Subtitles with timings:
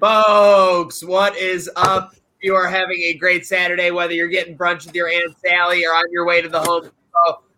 [0.00, 2.14] Folks, what is up?
[2.40, 5.88] You are having a great Saturday, whether you're getting brunch with your Aunt Sally or
[5.88, 6.88] on your way to the home.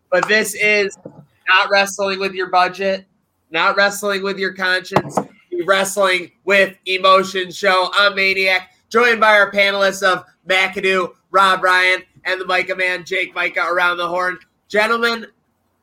[0.09, 3.05] But this is not wrestling with your budget,
[3.51, 5.19] not wrestling with your conscience,
[5.67, 7.91] wrestling with emotion show.
[7.93, 13.35] I'm Maniac, joined by our panelists of McAdoo, Rob Ryan, and the Micah man, Jake
[13.35, 14.39] Micah, around the horn.
[14.67, 15.27] Gentlemen,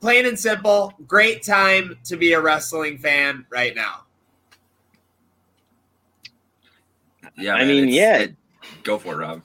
[0.01, 4.07] plain and simple, great time to be a wrestling fan right now.
[7.39, 8.19] Yeah, I man, mean, yeah.
[8.19, 8.37] it-
[8.83, 9.43] go for it, Rob.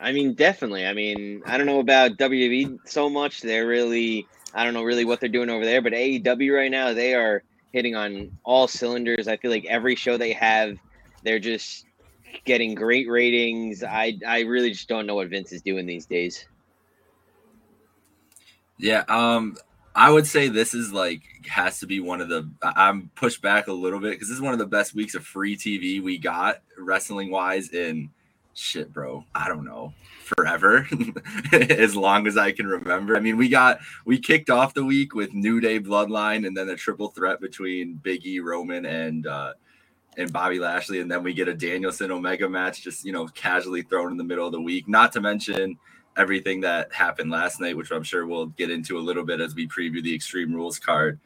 [0.00, 0.84] I mean, definitely.
[0.86, 3.40] I mean, I don't know about WWE so much.
[3.40, 6.92] They're really, I don't know really what they're doing over there, but AEW right now,
[6.92, 9.28] they are hitting on all cylinders.
[9.28, 10.76] I feel like every show they have,
[11.22, 11.86] they're just
[12.44, 13.84] getting great ratings.
[13.84, 16.44] I, I really just don't know what Vince is doing these days.
[18.78, 19.56] Yeah, um,
[19.94, 22.48] I would say this is like has to be one of the.
[22.62, 25.24] I'm pushed back a little bit because this is one of the best weeks of
[25.24, 28.10] free TV we got wrestling wise in
[28.54, 29.24] shit, bro.
[29.34, 29.92] I don't know
[30.36, 30.86] forever,
[31.52, 33.16] as long as I can remember.
[33.16, 36.68] I mean, we got we kicked off the week with New Day Bloodline, and then
[36.68, 39.54] a triple threat between Big E, Roman, and uh,
[40.16, 43.82] and Bobby Lashley, and then we get a Danielson Omega match, just you know, casually
[43.82, 44.88] thrown in the middle of the week.
[44.88, 45.78] Not to mention
[46.20, 49.54] everything that happened last night, which I'm sure we'll get into a little bit as
[49.54, 51.18] we preview the Extreme Rules card.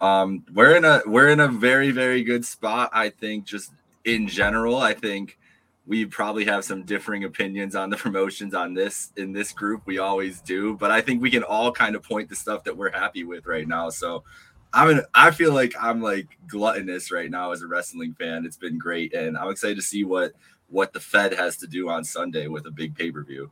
[0.00, 2.90] Um, we're in a we're in a very very good spot.
[2.92, 3.70] I think just
[4.04, 5.38] in general, I think
[5.86, 9.82] we probably have some differing opinions on the promotions on this in this group.
[9.84, 12.76] We always do, but I think we can all kind of point to stuff that
[12.76, 13.90] we're happy with right now.
[13.90, 14.24] So
[14.72, 18.46] I'm in, I feel like I'm like gluttonous right now as a wrestling fan.
[18.46, 20.32] It's been great, and I'm excited to see what
[20.68, 23.50] what the Fed has to do on Sunday with a big pay per view.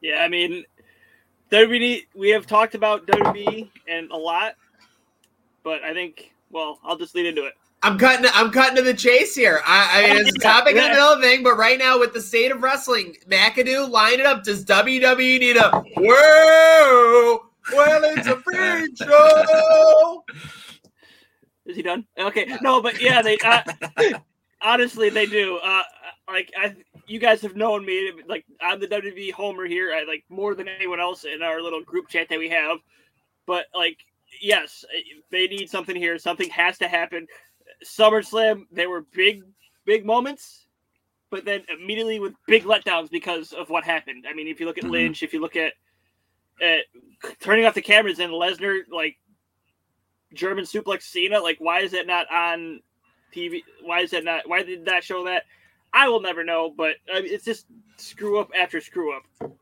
[0.00, 0.64] Yeah, I mean,
[1.50, 2.06] WWE.
[2.14, 4.54] We have talked about WWE and a lot,
[5.62, 6.32] but I think.
[6.50, 7.52] Well, I'll just lead into it.
[7.82, 8.28] I'm cutting.
[8.34, 9.60] I'm cutting to the chase here.
[9.66, 12.50] I, I mean, it's a topic on another thing, but right now with the state
[12.50, 14.44] of wrestling, McAdoo, line it up.
[14.44, 17.48] Does WWE need a whoa?
[17.72, 20.24] Well, it's a free show.
[21.66, 22.06] Is he done?
[22.18, 23.62] Okay, no, but yeah, they uh,
[24.62, 25.58] honestly they do.
[25.58, 25.82] Uh,
[26.26, 26.74] like I,
[27.08, 28.12] you guys have known me.
[28.28, 29.92] Like I'm the WWE homer here.
[29.92, 32.78] I like more than anyone else in our little group chat that we have.
[33.46, 33.98] But like,
[34.40, 34.84] yes,
[35.30, 36.18] they need something here.
[36.18, 37.26] Something has to happen.
[37.84, 39.42] SummerSlam, there were big,
[39.86, 40.66] big moments,
[41.30, 44.26] but then immediately with big letdowns because of what happened.
[44.28, 44.90] I mean, if you look at Mhm.
[44.90, 45.72] Lynch, if you look at
[46.60, 46.84] at
[47.40, 49.16] turning off the cameras and Lesnar like
[50.34, 52.82] German suplex Cena, like why is that not on
[53.32, 53.62] TV?
[53.82, 54.48] Why is that not?
[54.48, 55.44] Why did that show that?
[55.92, 57.66] I will never know, but I mean, it's just
[57.96, 59.52] screw up after screw up.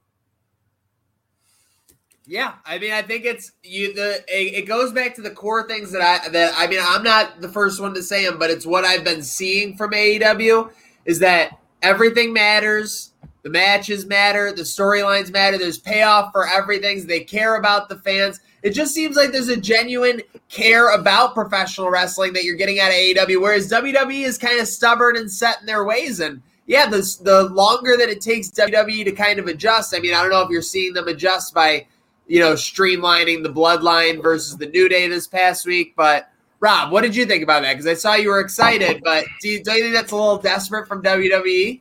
[2.28, 3.94] Yeah, I mean, I think it's you.
[3.94, 7.04] The it, it goes back to the core things that I that I mean, I'm
[7.04, 10.70] not the first one to say them, but it's what I've been seeing from AEW
[11.04, 13.12] is that everything matters.
[13.44, 14.52] The matches matter.
[14.52, 15.56] The storylines matter.
[15.56, 17.06] There's payoff for everything.
[17.06, 18.40] They care about the fans.
[18.66, 22.88] It just seems like there's a genuine care about professional wrestling that you're getting out
[22.88, 26.20] of AEW, whereas WWE is kind of stubborn and set in their ways.
[26.20, 29.94] And yeah, the the longer that it takes WWE to kind of adjust.
[29.94, 31.86] I mean, I don't know if you're seeing them adjust by
[32.26, 35.94] you know, streamlining the bloodline versus the New Day this past week.
[35.96, 36.28] But
[36.60, 37.74] Rob, what did you think about that?
[37.74, 40.38] Because I saw you were excited, but do you, don't you think that's a little
[40.38, 41.02] desperate from?
[41.02, 41.80] WWE?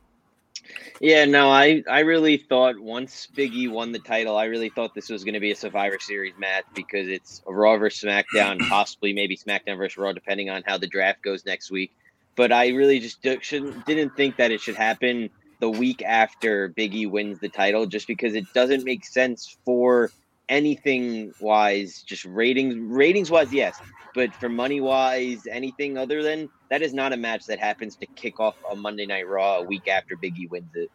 [1.02, 4.96] Yeah, no, I, I really thought once Big E won the title, I really thought
[4.96, 8.60] this was going to be a Survivor Series match because it's a Raw versus SmackDown,
[8.70, 11.92] possibly maybe SmackDown versus Raw, depending on how the draft goes next week.
[12.38, 15.30] But I really just shouldn't didn't think that it should happen
[15.60, 20.12] the week after Big E wins the title, just because it doesn't make sense for
[20.50, 23.80] anything wise, just ratings ratings wise, yes,
[24.14, 28.06] but for money wise, anything other than that is not a match that happens to
[28.08, 30.90] kick off a Monday Night Raw a week after Big E wins it.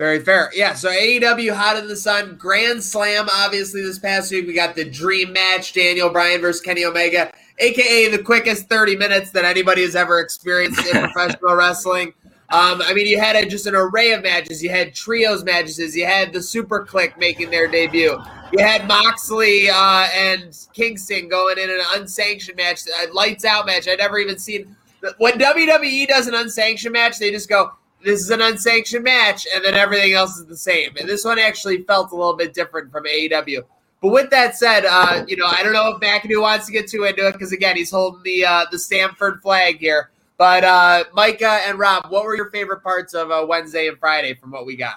[0.00, 0.50] Very fair.
[0.54, 4.46] Yeah, so AEW Hot in the Sun, Grand Slam, obviously, this past week.
[4.46, 9.30] We got the dream match Daniel Bryan versus Kenny Omega, aka the quickest 30 minutes
[9.32, 12.14] that anybody has ever experienced in professional wrestling.
[12.50, 14.62] Um, I mean, you had a, just an array of matches.
[14.62, 15.96] You had trios matches.
[15.96, 18.18] You had the Super Kliq making their debut.
[18.52, 23.86] You had Moxley uh, and Kingston going in an unsanctioned match, a lights out match.
[23.86, 24.74] I'd never even seen.
[25.18, 27.70] When WWE does an unsanctioned match, they just go,
[28.04, 30.96] this is an unsanctioned match, and then everything else is the same.
[30.98, 33.62] And this one actually felt a little bit different from AEW.
[34.00, 36.88] But with that said, uh, you know, I don't know if McAdoo wants to get
[36.88, 40.10] too into it because again, he's holding the uh, the Stamford flag here.
[40.40, 44.32] But uh, Micah and Rob, what were your favorite parts of uh, Wednesday and Friday
[44.32, 44.96] from what we got?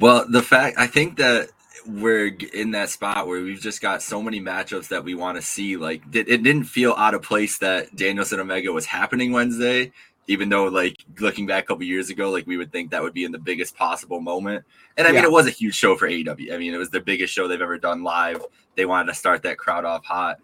[0.00, 1.50] Well, the fact I think that
[1.86, 5.42] we're in that spot where we've just got so many matchups that we want to
[5.42, 5.76] see.
[5.76, 9.92] Like it, it didn't feel out of place that Danielson Omega was happening Wednesday,
[10.26, 13.14] even though like looking back a couple years ago, like we would think that would
[13.14, 14.64] be in the biggest possible moment.
[14.96, 16.52] And I mean, it was a huge show for AEW.
[16.52, 18.44] I mean, it was the biggest show they've ever done live.
[18.74, 20.38] They wanted to start that crowd off hot,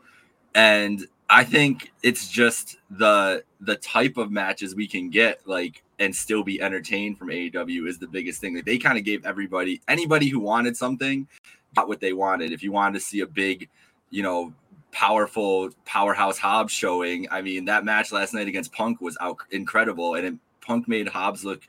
[0.55, 6.14] and I think it's just the the type of matches we can get, like and
[6.14, 8.55] still be entertained from AEW is the biggest thing.
[8.55, 11.26] Like they kind of gave everybody, anybody who wanted something,
[11.75, 12.52] got what they wanted.
[12.52, 13.69] If you wanted to see a big,
[14.11, 14.52] you know,
[14.93, 20.14] powerful powerhouse Hobbs showing, I mean, that match last night against Punk was out incredible,
[20.14, 21.62] and it, Punk made Hobbs look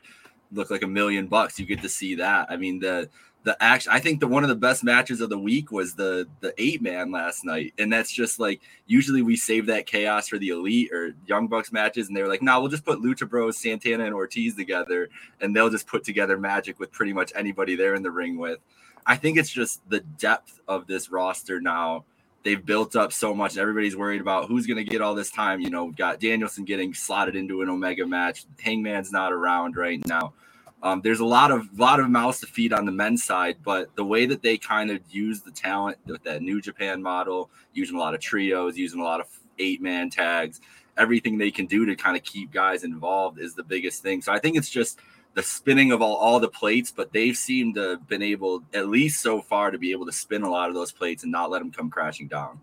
[0.52, 1.58] look like a million bucks.
[1.58, 2.46] You get to see that.
[2.50, 3.08] I mean, the
[3.48, 3.90] the action.
[3.90, 6.82] I think that one of the best matches of the week was the the eight
[6.82, 10.92] man last night, and that's just like usually we save that chaos for the elite
[10.92, 13.56] or young bucks matches, and they were like, "No, nah, we'll just put Lucha Bros,
[13.56, 15.08] Santana, and Ortiz together,
[15.40, 18.58] and they'll just put together magic with pretty much anybody they're in the ring with."
[19.06, 22.04] I think it's just the depth of this roster now.
[22.42, 23.56] They've built up so much.
[23.56, 25.62] Everybody's worried about who's going to get all this time.
[25.62, 28.44] You know, we've got Danielson getting slotted into an Omega match.
[28.60, 30.34] Hangman's not around right now.
[30.82, 33.94] Um, there's a lot of lot of mouths to feed on the men's side, but
[33.96, 37.96] the way that they kind of use the talent with that New Japan model, using
[37.96, 39.26] a lot of trios, using a lot of
[39.58, 40.60] eight man tags,
[40.96, 44.22] everything they can do to kind of keep guys involved is the biggest thing.
[44.22, 45.00] So I think it's just
[45.34, 48.88] the spinning of all, all the plates, but they've seemed to have been able, at
[48.88, 51.50] least so far, to be able to spin a lot of those plates and not
[51.50, 52.60] let them come crashing down.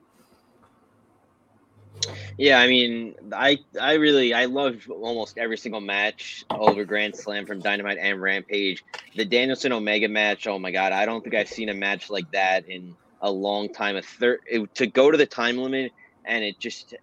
[2.38, 7.46] Yeah, I mean, I I really I loved almost every single match over Grand Slam
[7.46, 8.84] from Dynamite and Rampage.
[9.16, 12.30] The Danielson Omega match, oh my god, I don't think I've seen a match like
[12.31, 13.96] that in a long time.
[13.96, 14.40] A third
[14.75, 15.92] to go to the time limit
[16.25, 16.96] and it just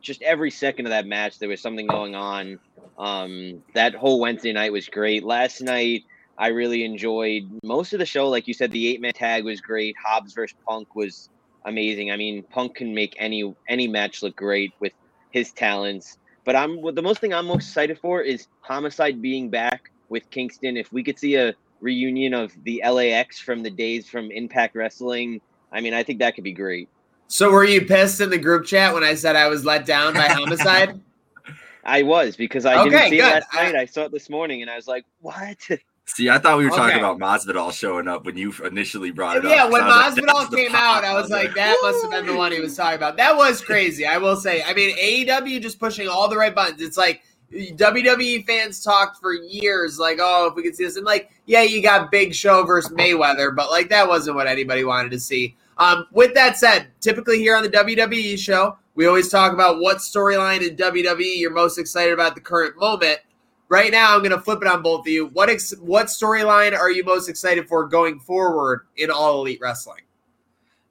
[0.00, 2.58] just every second of that match there was something going on.
[2.98, 5.24] Um, that whole Wednesday night was great.
[5.24, 6.04] Last night
[6.36, 8.28] I really enjoyed most of the show.
[8.28, 9.94] Like you said, the eight man tag was great.
[10.02, 11.28] Hobbs versus Punk was
[11.66, 12.10] amazing.
[12.10, 14.92] I mean, Punk can make any any match look great with
[15.30, 16.16] his talents.
[16.44, 20.76] But I'm the most thing I'm most excited for is Homicide being back with Kingston.
[20.76, 25.40] If we could see a reunion of the LAX from the days from Impact Wrestling,
[25.72, 26.88] I mean, I think that could be great.
[27.28, 30.14] So were you pissed in the group chat when I said I was let down
[30.14, 31.00] by homicide?
[31.84, 33.24] I was because I Okay, didn't see good.
[33.28, 33.74] it last I- night.
[33.76, 35.56] I saw it this morning, and I was like, "What?"
[36.04, 36.98] See, I thought we were talking Okay.
[36.98, 39.50] about Masvidal showing up when you initially brought it up.
[39.52, 42.36] yeah, when was like, Masvidal came out, I was like, that must have been the
[42.36, 43.16] one he was talking about.
[43.16, 44.04] That was crazy.
[44.04, 44.62] I will say.
[44.62, 46.82] I mean, AEW just pushing all the right buttons.
[46.82, 47.22] It's like
[47.52, 51.62] WWE fans talked for years, like, oh, if we could see this, and like, yeah,
[51.62, 55.56] you got Big Show versus Mayweather, but like that wasn't what anybody wanted to see.
[55.78, 59.98] Um, with that said, typically here on the WWE show, we always talk about what
[59.98, 63.18] storyline in WWE you're most excited about the current moment.
[63.72, 65.28] Right now, I'm going to flip it on both of you.
[65.28, 70.02] What ex- what storyline are you most excited for going forward in All Elite Wrestling?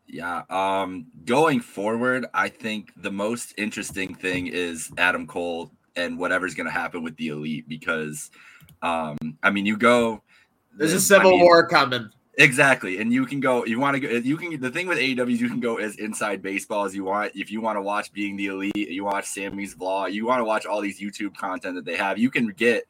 [0.08, 0.42] Yeah.
[0.50, 6.66] Um, going forward, I think the most interesting thing is Adam Cole and whatever's going
[6.66, 8.32] to happen with the elite because,
[8.82, 10.24] um, I mean, you go.
[10.76, 12.10] There's a civil mean, war coming.
[12.38, 13.66] Exactly, and you can go.
[13.66, 14.10] You want to go.
[14.10, 14.60] You can.
[14.60, 17.34] The thing with AEW you can go as inside baseball as you want.
[17.36, 20.14] If you want to watch being the elite, you watch Sammy's vlog.
[20.14, 22.18] You want to watch all these YouTube content that they have.
[22.18, 22.86] You can get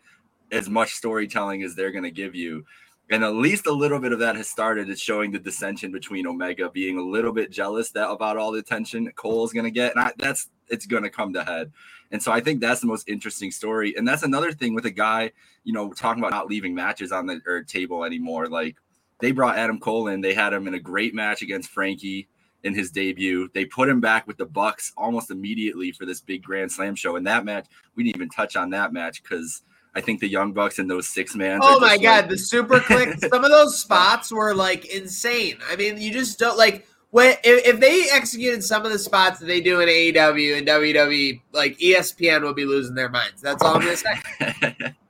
[0.52, 2.64] as much storytelling as they're going to give you,
[3.10, 4.92] and at least a little bit of that has started.
[4.92, 8.60] It's showing the dissension between Omega being a little bit jealous that about all the
[8.60, 11.72] attention Cole is going to get, and I, that's it's going to come to head.
[12.12, 13.96] And so I think that's the most interesting story.
[13.98, 15.32] And that's another thing with a guy,
[15.64, 18.48] you know, talking about not leaving matches on the or table anymore.
[18.48, 18.76] Like
[19.22, 22.28] they brought Adam Cole in, they had him in a great match against Frankie
[22.64, 23.50] in his debut.
[23.54, 27.16] They put him back with the Bucks almost immediately for this big Grand Slam show.
[27.16, 29.64] And that match, we didn't even touch on that match because
[29.96, 31.60] I think the Young Bucks and those six man.
[31.62, 33.20] Oh my god, the Super Kliq!
[33.30, 35.58] Some of those spots were like insane.
[35.70, 39.40] I mean, you just don't like when if, if they executed some of the spots
[39.40, 43.42] that they do in AEW and WWE, like ESPN will be losing their minds.
[43.42, 44.94] That's all I'm gonna say.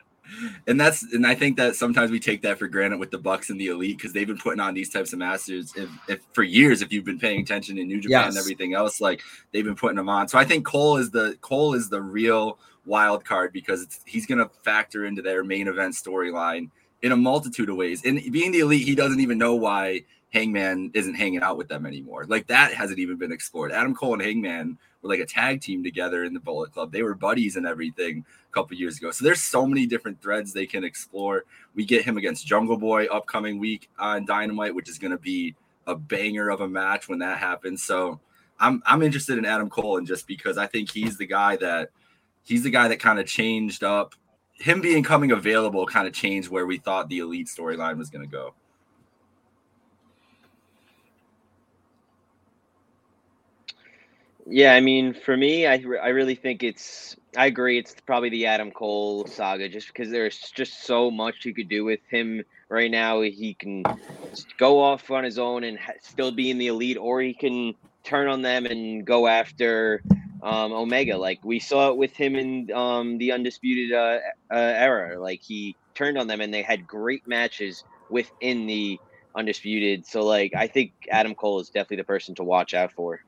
[0.67, 3.50] and that's and I think that sometimes we take that for granted with the Bucks
[3.50, 6.43] and the Elite because they've been putting on these types of masters if, if for
[6.43, 6.81] years.
[6.81, 9.21] If you've been paying attention in New Japan and everything else, like
[9.51, 10.27] they've been putting them on.
[10.27, 14.25] So I think Cole is the Cole is the real wild card because it's, he's
[14.25, 16.69] going to factor into their main event storyline
[17.01, 18.03] in a multitude of ways.
[18.05, 21.86] And being the Elite, he doesn't even know why Hangman isn't hanging out with them
[21.86, 22.25] anymore.
[22.27, 23.71] Like that hasn't even been explored.
[23.71, 26.91] Adam Cole and Hangman were like a tag team together in the Bullet Club.
[26.91, 29.12] They were buddies and everything a couple years ago.
[29.12, 31.46] So there's so many different threads they can explore.
[31.75, 35.55] We get him against Jungle Boy upcoming week on Dynamite, which is going to be
[35.88, 37.84] a banger of a match when that happens.
[37.84, 38.20] So
[38.60, 41.89] I'm I'm interested in Adam Cole and just because I think he's the guy that
[42.43, 44.15] he's the guy that kind of changed up
[44.62, 48.24] him being coming available kind of changed where we thought the elite storyline was going
[48.24, 48.53] to go.
[54.51, 57.17] Yeah, I mean, for me, I I really think it's.
[57.38, 57.79] I agree.
[57.79, 61.86] It's probably the Adam Cole saga, just because there's just so much you could do
[61.86, 63.22] with him right now.
[63.22, 63.84] He can
[64.60, 67.75] go off on his own and ha- still be in the elite, or he can
[68.05, 70.03] turn on them and go after
[70.43, 71.17] um, Omega.
[71.17, 74.20] Like we saw it with him in um, the Undisputed uh,
[74.53, 75.20] uh, era.
[75.20, 79.01] Like he turned on them, and they had great matches within the
[79.36, 80.05] Undisputed.
[80.08, 83.22] So, like, I think Adam Cole is definitely the person to watch out for.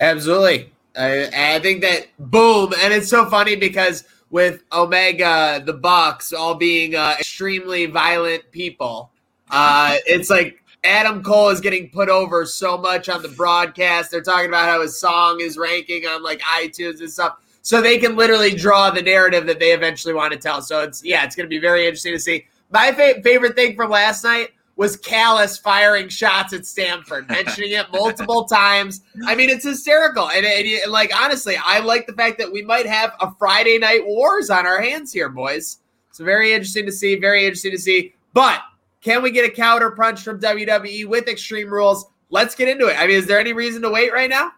[0.00, 0.72] Absolutely.
[0.96, 6.54] I, I think that boom, and it's so funny because with Omega, the Bucks all
[6.54, 9.10] being uh, extremely violent people,
[9.50, 14.10] uh, it's like Adam Cole is getting put over so much on the broadcast.
[14.10, 17.98] They're talking about how his song is ranking on like iTunes and stuff, so they
[17.98, 20.62] can literally draw the narrative that they eventually want to tell.
[20.62, 22.46] So it's yeah, it's going to be very interesting to see.
[22.70, 27.86] My fa- favorite thing from last night was Callis firing shots at Stamford, mentioning it
[27.92, 29.00] multiple times.
[29.26, 30.28] I mean, it's hysterical.
[30.28, 33.78] And, and, and, like, honestly, I like the fact that we might have a Friday
[33.78, 35.78] night wars on our hands here, boys.
[36.12, 37.16] So, very interesting to see.
[37.16, 38.14] Very interesting to see.
[38.34, 38.60] But
[39.00, 42.06] can we get a counter punch from WWE with Extreme Rules?
[42.28, 42.98] Let's get into it.
[42.98, 44.52] I mean, is there any reason to wait right now?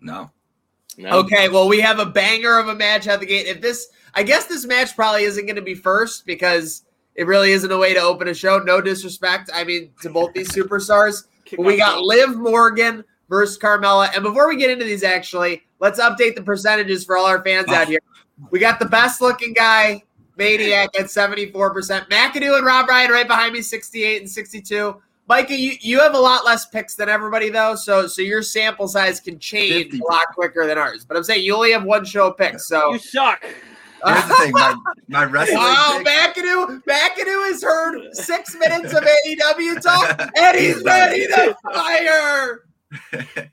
[0.00, 0.30] No.
[0.96, 1.18] No.
[1.18, 3.46] Okay, well, we have a banger of a match out the gate.
[3.46, 6.83] If this, I guess this match probably isn't going to be first because
[7.14, 8.58] it really isn't a way to open a show.
[8.58, 11.26] No disrespect, I mean, to both these superstars.
[11.50, 14.10] But we got Liv Morgan versus Carmella.
[14.14, 17.68] And before we get into these, actually, let's update the percentages for all our fans
[17.68, 17.90] out ah.
[17.90, 18.00] here.
[18.50, 20.02] We got the best looking guy,
[20.36, 22.08] Maniac, at 74%.
[22.08, 25.00] McAdoo and Rob Ryan right behind me, 68 and 62.
[25.26, 28.86] Micah, you, you have a lot less picks than everybody though, so so your sample
[28.86, 29.98] size can change 50.
[30.00, 31.06] a lot quicker than ours.
[31.06, 33.42] But I'm saying you only have one show pick, so you suck.
[34.06, 34.76] Here's the thing, my,
[35.08, 35.58] my wrestling.
[35.58, 36.06] Wow, pick,
[36.36, 42.64] McAdoo, McAdoo has heard six minutes of AEW talk, and he's ready to fire.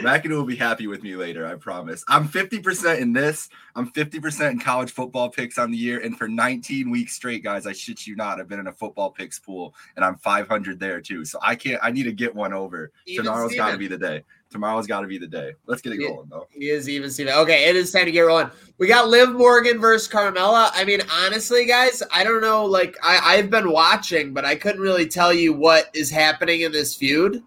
[0.00, 2.04] McAdoo will be happy with me later, I promise.
[2.08, 3.48] I'm 50% in this.
[3.74, 6.00] I'm 50% in college football picks on the year.
[6.00, 9.10] And for 19 weeks straight, guys, I shit you not, I've been in a football
[9.10, 11.24] picks pool and I'm 500 there too.
[11.24, 12.92] So I can't, I need to get one over.
[13.06, 14.24] Even Tomorrow's got to be the day.
[14.50, 15.52] Tomorrow's got to be the day.
[15.66, 16.46] Let's get it going, though.
[16.50, 17.34] He is even Steven.
[17.34, 18.50] Okay, it is time to get rolling.
[18.78, 20.70] We got Liv Morgan versus Carmella.
[20.72, 22.64] I mean, honestly, guys, I don't know.
[22.64, 26.72] Like, I, I've been watching, but I couldn't really tell you what is happening in
[26.72, 27.42] this feud.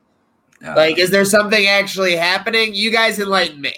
[0.65, 2.73] Uh, like, is there something actually happening?
[2.73, 3.73] You guys enlighten me.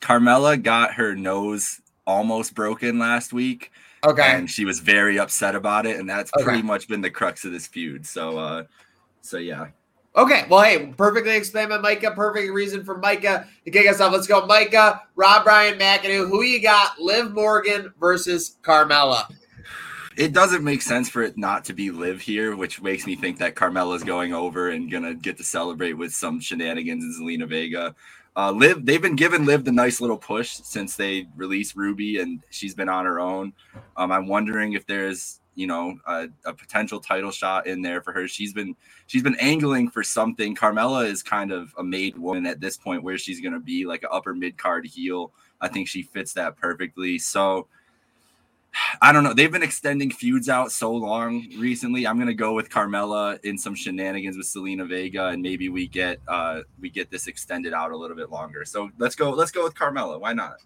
[0.00, 3.72] Carmella got her nose almost broken last week.
[4.04, 4.22] Okay.
[4.22, 5.98] And she was very upset about it.
[5.98, 6.44] And that's okay.
[6.44, 8.06] pretty much been the crux of this feud.
[8.06, 8.64] So, uh,
[9.20, 9.68] so yeah.
[10.16, 12.10] Okay, well, hey, perfectly explained by Micah.
[12.10, 14.12] Perfect reason for Micah to kick us off.
[14.12, 16.28] Let's go, Micah, Rob Ryan, McAdoo.
[16.28, 16.98] Who you got?
[16.98, 19.32] Liv Morgan versus Carmella.
[20.16, 23.38] It doesn't make sense for it not to be live here, which makes me think
[23.38, 27.94] that Carmella's going over and gonna get to celebrate with some shenanigans in Zelina Vega.
[28.36, 32.42] Uh, Liv, they've been giving Liv the nice little push since they released Ruby, and
[32.50, 33.52] she's been on her own.
[33.96, 38.12] Um, I'm wondering if there's you know a, a, potential title shot in there for
[38.12, 38.26] her.
[38.28, 38.76] She's been
[39.06, 40.54] she's been angling for something.
[40.54, 44.02] Carmella is kind of a made woman at this point where she's to be like
[44.02, 45.32] an upper mid card heel.
[45.60, 47.18] I think she fits that perfectly.
[47.18, 47.66] So
[49.02, 49.34] I don't know.
[49.34, 52.06] They've been extending feuds out so long recently.
[52.06, 56.20] I'm gonna go with Carmella in some shenanigans with Zelina Vega, and maybe we get
[56.28, 58.64] uh we get this extended out a little bit longer.
[58.64, 59.30] So let's go.
[59.30, 60.20] Let's go with Carmella.
[60.20, 60.56] Why not?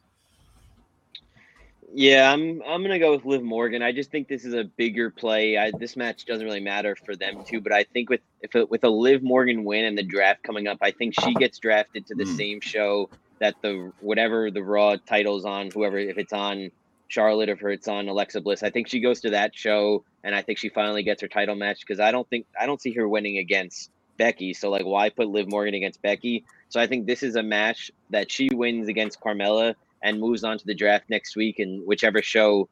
[1.96, 3.80] Yeah, I'm I'm gonna go with Liv Morgan.
[3.80, 5.56] I just think this is a bigger play.
[5.56, 8.68] I, this match doesn't really matter for them too, but I think with if it,
[8.68, 12.04] with a Liv Morgan win and the draft coming up, I think she gets drafted
[12.08, 12.36] to the mm.
[12.36, 13.08] same show
[13.38, 16.72] that the whatever the Raw titles on, whoever if it's on
[17.08, 20.42] Charlotte, if it's on Alexa Bliss, I think she goes to that show, and I
[20.42, 23.08] think she finally gets her title match because I don't think I don't see her
[23.08, 24.54] winning against Becky.
[24.54, 26.44] So like, why put Liv Morgan against Becky?
[26.68, 30.58] So I think this is a match that she wins against Carmella and moves on
[30.58, 31.58] to the draft next week.
[31.58, 32.68] And whichever show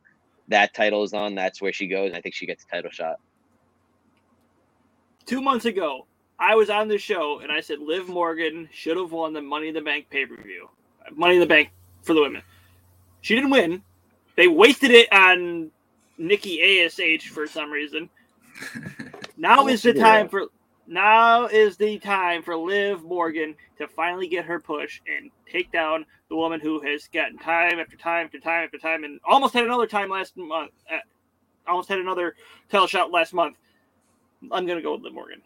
[0.49, 2.13] that title is on, that's where she goes.
[2.13, 3.17] I think she gets a title shot.
[5.25, 6.07] Two months ago,
[6.39, 9.69] I was on the show and I said Liv Morgan should have won the Money
[9.69, 10.69] in the Bank pay per view,
[11.15, 11.71] Money in the Bank
[12.03, 12.43] for the women.
[13.21, 13.83] She didn't win.
[14.37, 15.71] They wasted it on
[16.19, 18.09] Nikki Ash for some reason.
[19.37, 20.47] Now is the time for
[20.87, 26.05] now is the time for Liv Morgan to finally get her push and take down
[26.29, 29.65] the woman who has gotten time after time after time after time and almost had
[29.65, 30.73] another time last month.
[30.91, 30.99] Uh,
[31.67, 32.35] almost had another
[32.69, 33.57] tail shot last month.
[34.51, 35.43] I'm gonna go with Liv Morgan.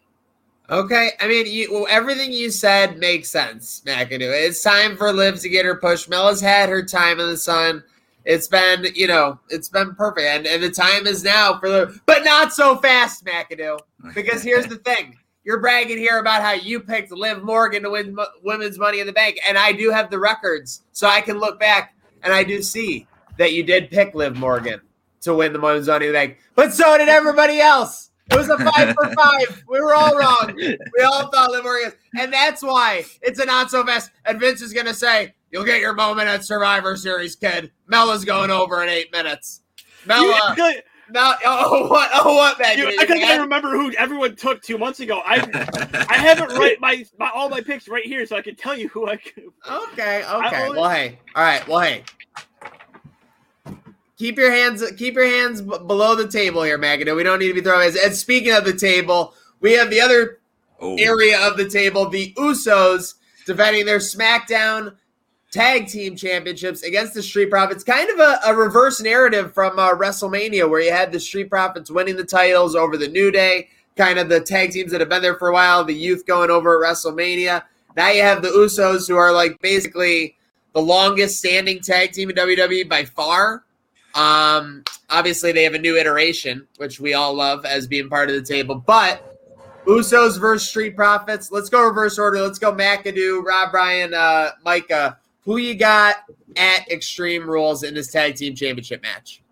[0.68, 4.46] Okay, I mean, you, well, everything you said makes sense, McAdoo.
[4.46, 6.08] It's time for Liv to get her push.
[6.08, 7.84] Mella's had her time in the sun.
[8.26, 12.00] It's been, you know, it's been perfect, and, and the time is now for the,
[12.06, 13.78] but not so fast, McAdoo.
[14.14, 18.16] Because here's the thing: you're bragging here about how you picked Liv Morgan to win
[18.16, 21.38] mo- women's Money in the Bank, and I do have the records, so I can
[21.38, 23.06] look back and I do see
[23.38, 24.80] that you did pick Liv Morgan
[25.20, 28.10] to win the women's Money in the Bank, but so did everybody else.
[28.28, 29.62] It was a five for five.
[29.68, 30.52] We were all wrong.
[30.56, 34.10] We all thought Liv Morgan, and that's why it's a not so fast.
[34.24, 38.50] And Vince is gonna say, "You'll get your moment at Survivor Series, kid." Mela's going
[38.50, 39.62] over in eight minutes.
[40.06, 42.10] Mela, You- Mel, oh what?
[42.12, 42.78] Oh what, man?
[42.78, 45.20] you- I can't remember who everyone took two months ago.
[45.24, 45.36] I
[46.08, 48.88] I haven't right my, my all my picks right here, so I can tell you
[48.88, 49.16] who I.
[49.16, 49.44] Could.
[49.70, 50.64] Okay, okay.
[50.64, 51.66] only- Well, hey, all right.
[51.68, 52.02] Well, hey,
[54.16, 57.14] keep your hands keep your hands b- below the table here, McAdoo.
[57.14, 57.82] We don't need to be throwing.
[57.82, 57.96] hands.
[57.96, 60.40] And speaking of the table, we have the other
[60.80, 63.14] oh, area of the table, the Usos
[63.46, 64.96] defending their SmackDown
[65.56, 67.82] Tag Team Championships against the Street Profits.
[67.82, 71.90] Kind of a, a reverse narrative from uh, WrestleMania, where you had the Street Profits
[71.90, 75.22] winning the titles over the New Day, kind of the tag teams that have been
[75.22, 77.62] there for a while, the youth going over at WrestleMania.
[77.96, 80.36] Now you have the Usos, who are like basically
[80.74, 83.64] the longest standing tag team in WWE by far.
[84.14, 88.34] Um, obviously, they have a new iteration, which we all love as being part of
[88.36, 89.38] the table, but
[89.86, 91.50] Usos versus Street Profits.
[91.50, 92.42] Let's go reverse order.
[92.42, 95.16] Let's go McAdoo, Rob Ryan, uh, Micah.
[95.46, 96.16] Who you got
[96.56, 99.42] at Extreme Rules in this tag team championship match?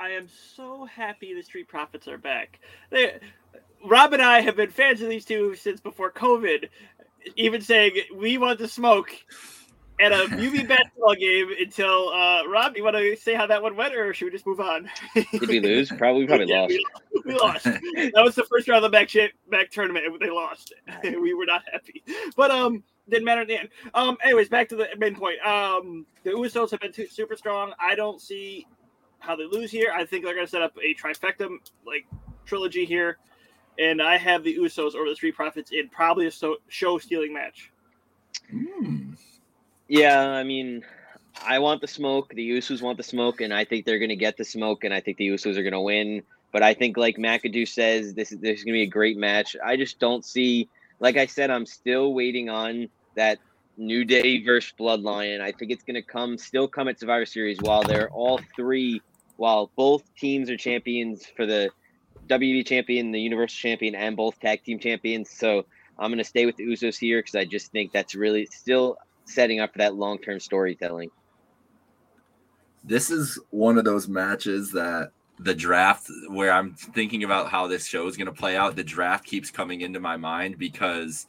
[0.00, 2.58] I am so happy the Street Profits are back.
[2.90, 3.20] They,
[3.86, 6.68] Rob and I have been fans of these two since before COVID.
[7.36, 9.12] Even saying we want to smoke
[10.00, 12.76] at a UV basketball game until uh, Rob.
[12.76, 14.90] You want to say how that one went, or should we just move on?
[15.14, 15.90] Did we lose?
[15.90, 16.72] Probably, probably Yeah, lost.
[16.72, 16.84] We,
[17.26, 17.64] we lost.
[17.64, 20.06] That was the first round of the back cha- back tournament.
[20.06, 20.74] and They lost.
[21.04, 22.02] we were not happy,
[22.36, 23.68] but um, didn't matter in the end.
[23.94, 25.40] Um, anyways, back to the main point.
[25.44, 27.72] Um, the Usos have been too, super strong.
[27.80, 28.66] I don't see
[29.18, 29.92] how they lose here.
[29.94, 31.48] I think they're going to set up a trifecta
[31.86, 32.06] like
[32.44, 33.18] trilogy here,
[33.78, 37.32] and I have the Usos over the Street Profits in probably a so- show stealing
[37.32, 37.70] match.
[38.50, 39.12] Hmm.
[39.88, 40.84] Yeah, I mean,
[41.42, 42.32] I want the smoke.
[42.34, 44.94] The Usos want the smoke, and I think they're going to get the smoke, and
[44.94, 46.22] I think the Usos are going to win.
[46.52, 49.16] But I think, like McAdoo says, this is this is going to be a great
[49.16, 49.56] match.
[49.64, 50.68] I just don't see,
[51.00, 53.38] like I said, I'm still waiting on that
[53.76, 55.40] New Day versus Bloodline.
[55.40, 59.00] I think it's going to come, still come at Survivor Series while they're all three,
[59.36, 61.70] while both teams are champions for the
[62.28, 65.30] WWE champion, the Universal champion, and both tag team champions.
[65.30, 65.64] So
[65.98, 68.96] I'm going to stay with the Usos here because I just think that's really still
[69.24, 71.10] setting up for that long term storytelling.
[72.84, 77.86] this is one of those matches that the draft where I'm thinking about how this
[77.86, 78.76] show is going to play out.
[78.76, 81.26] The draft keeps coming into my mind because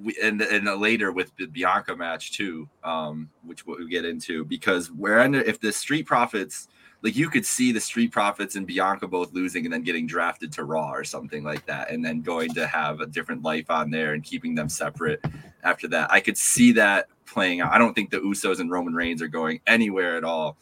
[0.00, 4.90] we and and later with the Bianca match too, um, which we'll get into because
[4.90, 6.68] we're under if the Street Profits
[7.02, 10.52] like you could see the Street Profits and Bianca both losing and then getting drafted
[10.54, 13.90] to Raw or something like that, and then going to have a different life on
[13.90, 15.24] there and keeping them separate
[15.62, 16.10] after that.
[16.10, 17.72] I could see that playing out.
[17.72, 20.56] I don't think the Usos and Roman Reigns are going anywhere at all.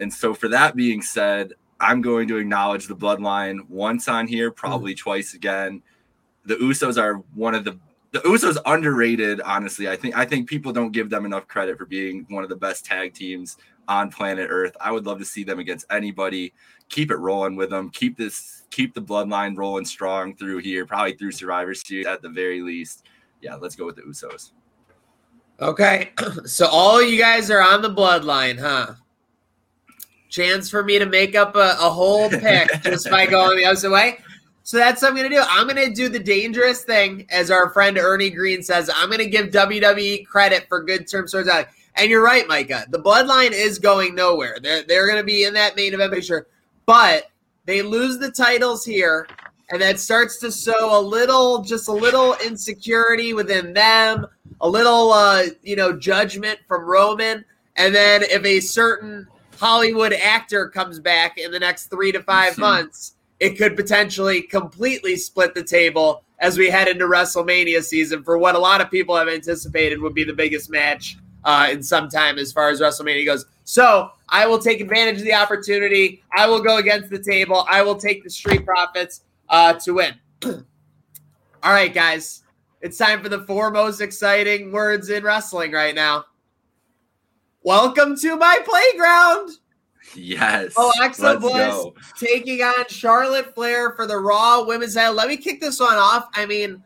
[0.00, 4.50] And so, for that being said, I'm going to acknowledge the bloodline once on here,
[4.50, 4.54] hmm.
[4.54, 5.82] probably twice again.
[6.44, 7.78] The Usos are one of the
[8.12, 9.88] the Usos underrated, honestly.
[9.88, 12.56] I think I think people don't give them enough credit for being one of the
[12.56, 13.58] best tag teams
[13.88, 14.76] on planet Earth.
[14.80, 16.54] I would love to see them against anybody.
[16.88, 17.90] Keep it rolling with them.
[17.90, 22.28] Keep this keep the bloodline rolling strong through here, probably through Survivor Series at the
[22.28, 23.06] very least.
[23.42, 24.52] Yeah, let's go with the Usos.
[25.60, 26.10] Okay,
[26.44, 28.94] so all you guys are on the bloodline, huh?
[30.36, 33.90] Chance for me to make up a, a whole pick just by going the other
[33.90, 34.18] way.
[34.64, 35.42] So that's what I'm going to do.
[35.48, 38.90] I'm going to do the dangerous thing, as our friend Ernie Green says.
[38.94, 41.64] I'm going to give WWE credit for good term storytelling.
[41.94, 42.84] And you're right, Micah.
[42.90, 44.58] The bloodline is going nowhere.
[44.60, 46.48] They're, they're going to be in that main event picture,
[46.84, 47.30] but
[47.64, 49.26] they lose the titles here,
[49.70, 54.26] and that starts to sow a little, just a little insecurity within them,
[54.60, 57.42] a little, uh, you know, judgment from Roman.
[57.76, 62.54] And then if a certain Hollywood actor comes back in the next three to 5
[62.54, 62.58] Mhm.
[62.70, 68.36] months, it could potentially completely split the table as we head into WrestleMania season for
[68.38, 72.08] what a lot of people have anticipated would be the biggest match uh, in some
[72.08, 73.46] time as far as WrestleMania goes.
[73.64, 76.22] So I will take advantage of the opportunity.
[76.36, 77.64] I will go against the table.
[77.68, 80.14] I will take the Street Profits uh, to win.
[80.44, 82.42] All right, guys.
[82.82, 86.24] It's time for the four most exciting words in wrestling right now.
[87.70, 89.50] Welcome to my playground.
[90.14, 90.72] Yes.
[90.76, 91.94] Oh, Alexa Bliss go.
[92.16, 95.14] taking on Charlotte Flair for the Raw Women's title.
[95.14, 96.28] Let me kick this one off.
[96.34, 96.80] I mean,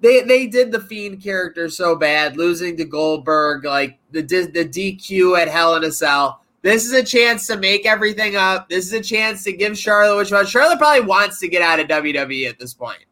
[0.00, 5.40] they they did the Fiend character so bad, losing to Goldberg, like the the DQ
[5.40, 6.42] at Hell in a Cell.
[6.60, 8.68] This is a chance to make everything up.
[8.68, 10.44] This is a chance to give Charlotte which one.
[10.44, 13.06] Charlotte probably wants to get out of WWE at this point.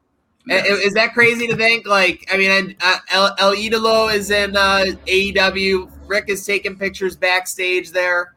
[0.50, 1.86] I- Is that crazy to think?
[1.86, 5.90] Like, I mean, uh, El, El Idolo is in uh, AEW.
[6.06, 8.34] Ric is taking pictures backstage there.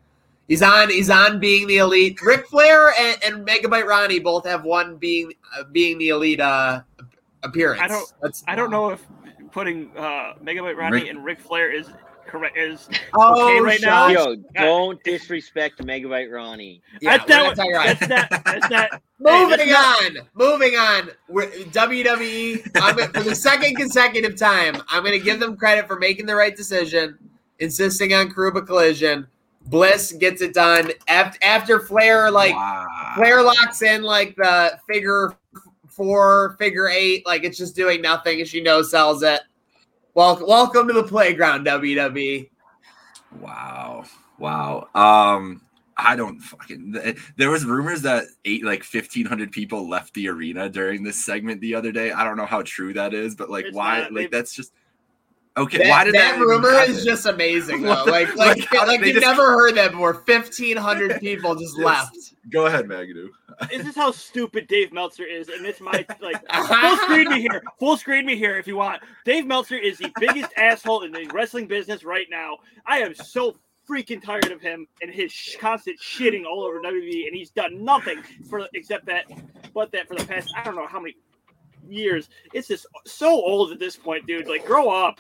[0.48, 0.90] He's on.
[0.90, 2.20] He's on being the elite.
[2.22, 6.82] Ric Flair and, and Megabyte Ronnie both have one being uh, being the elite uh,
[7.44, 7.82] appearance.
[7.82, 9.06] I don't- That's, I don't know if
[9.52, 11.88] putting uh, Megabyte Ronnie Rick- and Ric Flair is
[12.26, 12.58] correct.
[12.58, 14.08] Is Oh, okay right now?
[14.08, 16.82] Yo, don't disrespect Megabyte Ronnie.
[17.00, 17.44] Yeah, that's we're not.
[17.46, 18.44] not talking That's not.
[18.46, 19.02] That's not.
[19.22, 20.28] Moving Hey, that's on.
[20.34, 21.10] Moving on.
[21.28, 22.72] We're, WWE.
[22.76, 26.36] I'm, for the second consecutive time, I'm going to give them credit for making the
[26.36, 27.18] right decision,
[27.60, 29.28] insisting on Karuba collision.
[29.66, 33.14] Bliss gets it done after, after Flair like Wow.
[33.16, 35.38] Flair locks in like the figure
[35.88, 39.42] four, figure eight, like it's just doing nothing, and she no sells it.
[40.16, 41.66] Welcome, welcome to the playground.
[41.66, 42.50] WWE.
[43.40, 44.06] Wow.
[44.40, 44.88] Wow.
[44.96, 45.62] Um,
[45.98, 46.96] I don't fucking.
[47.38, 51.60] There was rumors that eight like fifteen hundred people left the arena during this segment
[51.62, 52.12] the other day.
[52.12, 54.02] I don't know how true that is, but like, It's why?
[54.02, 54.14] not.
[54.14, 54.72] like, They- that's just
[55.64, 55.78] okay.
[55.80, 57.90] That, why did that that, rumor is just amazing though.
[57.90, 60.14] What the- Like, like, like, like they you've just- never heard that before.
[60.14, 61.86] Fifteen hundred people just Yes.
[61.86, 62.34] left.
[62.52, 63.28] Go ahead, McAdoo.
[63.72, 67.42] Is this is how stupid Dave Meltzer is, and it's my like full screen me
[67.42, 67.62] here.
[67.80, 69.02] Full screen me here if you want.
[69.26, 72.58] Dave Meltzer is the biggest asshole in the wrestling business right now.
[72.86, 77.28] I am so freaking tired of him and his sh- constant shitting all over WWE,
[77.28, 79.26] and he's done nothing for except that,
[79.74, 81.16] but that for the past I don't know how many
[81.88, 82.30] years.
[82.54, 84.48] It's just so old at this point, dude.
[84.48, 85.20] Like, grow up.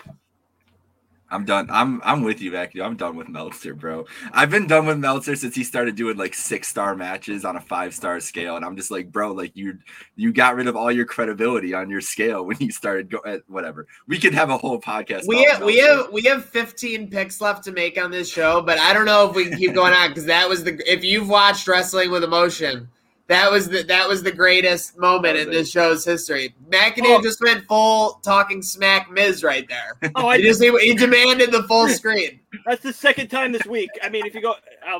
[1.32, 1.68] I'm done.
[1.70, 2.84] I'm I'm with you, McAdoo.
[2.84, 4.06] I'm done with Meltzer, bro.
[4.32, 7.62] I've been done with Meltzer since he started doing like six star matches on a
[7.62, 9.78] five star scale, and I'm just like, bro, like you
[10.15, 13.42] you got rid of all your credibility on your scale when you started go at
[13.48, 13.88] whatever.
[14.08, 15.28] We could have a whole podcast.
[15.28, 18.80] We have, we have we have 15 picks left to make on this show, but
[18.80, 21.30] I don't know if we can keep going on because that was the if you've
[21.30, 22.89] watched Wrestling with Emotion,
[23.30, 26.54] that was the that was the greatest moment in this show's history.
[26.70, 27.22] McAdoo Oh.
[27.22, 30.12] just went full talking smack Miz right there.
[30.15, 32.39] Oh, I He just he, he demanded the full screen.
[32.65, 33.89] that's the second time this week.
[34.04, 35.00] I mean, if you go, uh,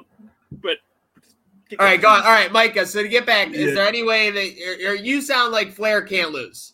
[0.52, 0.78] but
[1.78, 2.22] All right, go on.
[2.22, 2.86] All right, Micah.
[2.86, 3.60] So to get back, Yeah.
[3.60, 6.74] is there any way that or, or you sound like Flair can't lose?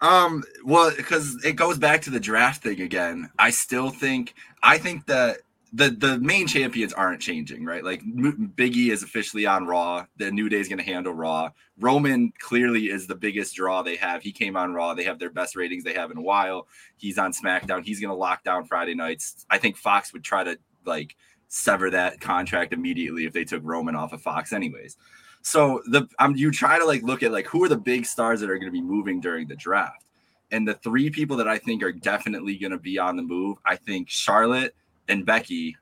[0.00, 3.30] Um, well, because it goes back to the draft thing again.
[3.38, 5.38] I still think I think that
[5.74, 7.82] the the main champions aren't changing, right?
[7.82, 10.04] Like Biggie is officially on Raw.
[10.18, 11.50] The New Day is going to handle Raw.
[11.78, 14.22] Roman clearly is the biggest draw they have.
[14.22, 14.92] He came on Raw.
[14.92, 16.68] They have their best ratings they have in a while.
[16.96, 17.84] He's on SmackDown.
[17.84, 19.46] He's going to lock down Friday nights.
[19.48, 21.16] I think Fox would try to like
[21.48, 24.98] sever that contract immediately if they took Roman off of Fox, anyways.
[25.40, 28.40] So the um, you try to like look at like who are the big stars
[28.40, 30.04] that are going to be moving during the draft,
[30.50, 33.56] and the three people that I think are definitely going to be on the move.
[33.64, 34.74] I think Charlotte
[35.08, 35.76] and Becky,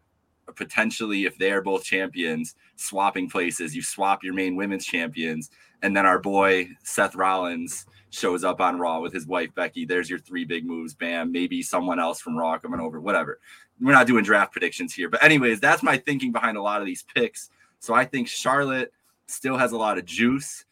[0.54, 3.74] potentially if they are both champions, swapping places.
[3.74, 5.50] You swap your main women's champions,
[5.82, 9.84] and then our boy Seth Rollins shows up on Raw with his wife Becky.
[9.84, 10.94] There's your three big moves.
[10.94, 11.32] Bam.
[11.32, 13.00] Maybe someone else from Raw coming over.
[13.00, 13.38] Whatever.
[13.80, 16.86] We're not doing draft predictions here, but anyways, that's my thinking behind a lot of
[16.86, 17.48] these picks.
[17.78, 18.92] So I think Charlotte
[19.26, 20.66] still has a lot of juice.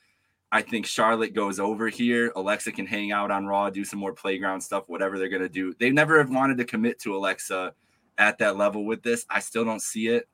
[0.53, 2.33] I think Charlotte goes over here.
[2.37, 5.49] Alexa can hang out on Raw, do some more playground stuff, whatever they're going to
[5.49, 5.75] do.
[5.79, 7.73] They never have wanted to commit to Alexa
[8.19, 9.25] at that level with this.
[9.31, 10.29] I still don't see it.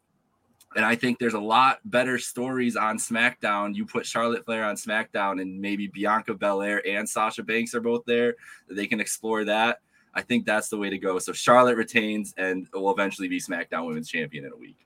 [0.77, 3.77] And I think there's a lot better stories on SmackDown.
[3.77, 8.05] You put Charlotte Flair on SmackDown, and maybe Bianca Belair and Sasha Banks are both
[8.07, 8.35] there.
[8.69, 9.81] They can explore that.
[10.15, 11.19] I think that's the way to go.
[11.19, 14.77] So Charlotte retains and will eventually be SmackDown Women's Champion in a week.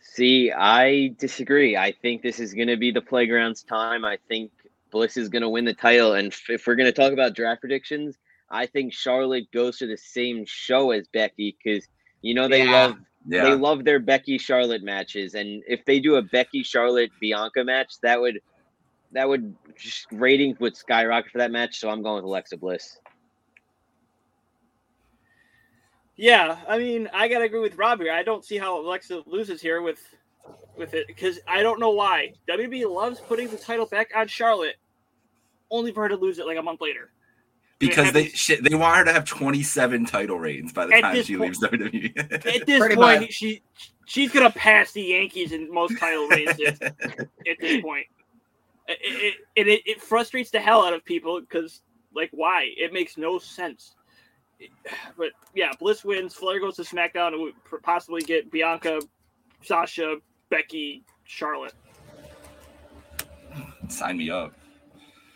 [0.00, 1.76] See, I disagree.
[1.76, 4.04] I think this is going to be the playground's time.
[4.04, 4.50] I think
[4.90, 6.14] Bliss is going to win the title.
[6.14, 8.18] And if- we're going to talk about draft predictions,
[8.50, 11.86] I think Charlotte goes to the same show as Becky because
[12.22, 12.72] you know they Yeah.
[12.72, 13.42] love Yeah.
[13.42, 15.34] they love their Becky Charlotte matches.
[15.34, 18.40] And if they do a Becky Charlotte Bianca match, that would
[19.12, 21.78] that would just ratings would skyrocket for that match.
[21.78, 22.98] So I'm going with Alexa Bliss.
[26.16, 28.12] Yeah, I mean, I gotta agree with Rob here.
[28.12, 30.02] I don't see how Alexa loses here with
[30.76, 32.32] with it because I don't know why.
[32.48, 34.76] WB loves putting the title back on Charlotte,
[35.70, 37.12] only for her to lose it like a month later.
[37.78, 41.22] Because they happens- shit, they want her to have 27 title reigns by the time
[41.22, 42.16] she point- leaves WWE.
[42.56, 43.32] At this Pretty point, much.
[43.32, 43.62] she
[44.06, 48.06] she's gonna pass the Yankees in most title reigns at, at this point.
[48.88, 51.82] It, it, it, it, it frustrates the hell out of people because,
[52.14, 52.70] like, why?
[52.76, 53.94] It makes no sense.
[55.16, 56.34] But yeah, Bliss wins.
[56.34, 59.00] Flair goes to SmackDown and would possibly get Bianca,
[59.62, 60.16] Sasha,
[60.50, 61.74] Becky, Charlotte.
[63.88, 64.52] Sign me up.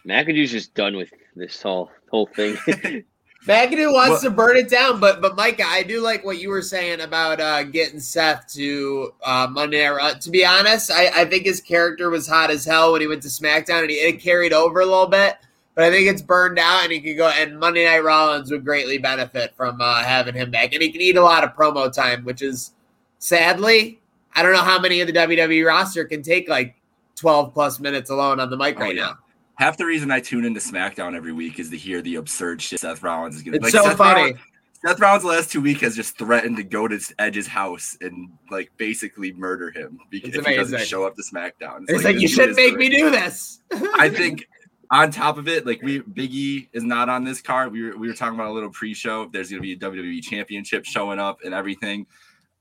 [0.07, 2.57] McAdoo's just done with this whole whole thing.
[3.47, 6.49] McAdoo wants well, to burn it down, but but Micah, I do like what you
[6.49, 11.25] were saying about uh, getting Seth to uh, Monday Night To be honest, I, I
[11.25, 14.21] think his character was hot as hell when he went to SmackDown, and he, it
[14.21, 15.39] carried over a little bit.
[15.75, 17.29] But I think it's burned out, and he could go.
[17.31, 21.01] And Monday Night Rollins would greatly benefit from uh, having him back, and he can
[21.01, 22.73] eat a lot of promo time, which is
[23.19, 24.01] sadly,
[24.37, 26.77] I don't know how many of the WWE roster can take like
[27.17, 29.03] twelve plus minutes alone on the mic oh, right yeah.
[29.03, 29.19] now
[29.63, 32.81] half the reason I tune into SmackDown every week is to hear the absurd shit
[32.81, 33.65] Seth Rollins is going to.
[33.65, 34.21] It's like, so Seth funny.
[34.21, 34.41] Rollins,
[34.85, 38.31] Seth Rollins the last two weeks has just threatened to go to Edge's house and
[38.51, 41.83] like basically murder him because if he doesn't show up to SmackDown.
[41.83, 43.61] It's, it's like, like you shouldn't make me do this.
[43.95, 44.49] I think
[44.91, 47.73] on top of it, like we Biggie is not on this card.
[47.73, 49.29] We were we were talking about a little pre-show.
[49.33, 52.07] There's gonna be a WWE championship showing up and everything.